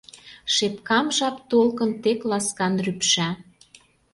[0.53, 3.29] Шепкам жап толкын тек ласкан рӱпша.